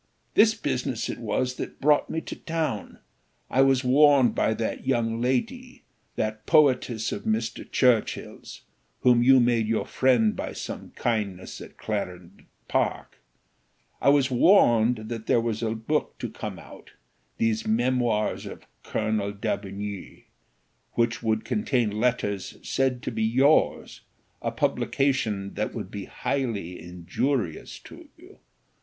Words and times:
This 0.33 0.55
business 0.55 1.09
it 1.09 1.19
was 1.19 1.57
that 1.57 1.79
brought 1.79 2.09
me 2.09 2.21
to 2.21 2.35
town. 2.35 2.97
I 3.51 3.61
was 3.61 3.83
warned 3.83 4.33
by 4.33 4.55
that 4.55 4.87
young 4.87 5.21
lady, 5.21 5.83
that 6.15 6.47
poetess 6.47 7.11
of 7.11 7.21
Mr. 7.21 7.71
Churchill's, 7.71 8.63
whom 9.01 9.21
you 9.21 9.39
made 9.39 9.67
your 9.67 9.85
friend 9.85 10.35
by 10.35 10.53
some 10.53 10.89
kindness 10.95 11.61
at 11.61 11.77
Clarendon 11.77 12.47
Park 12.67 13.19
I 14.01 14.09
was 14.09 14.31
warned 14.31 15.07
that 15.09 15.27
there 15.27 15.39
was 15.39 15.61
a 15.61 15.75
book 15.75 16.17
to 16.17 16.31
come 16.31 16.57
out, 16.57 16.93
these 17.37 17.67
Memoirs 17.67 18.47
of 18.47 18.65
Colonel 18.81 19.31
D'Aubigny, 19.33 20.29
which 20.93 21.21
would 21.21 21.45
contain 21.45 21.91
letters 21.91 22.57
said 22.67 23.03
to 23.03 23.11
be 23.11 23.21
yours, 23.21 24.01
a 24.41 24.49
publication 24.49 25.53
that 25.53 25.75
would 25.75 25.91
be 25.91 26.05
highly 26.05 26.81
injurious 26.81 27.77
to 27.81 28.09
you. 28.17 28.39